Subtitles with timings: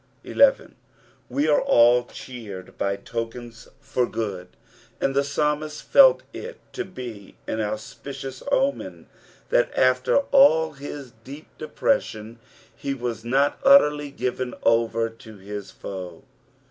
[0.23, 0.73] 11.
[1.29, 4.47] We ate all cheered by tokens for good,
[4.99, 9.05] and the psalmist felt it to be an auspicious omen,
[9.49, 12.39] that after all his deep depression
[12.75, 16.23] he was not utterly given over to his fue.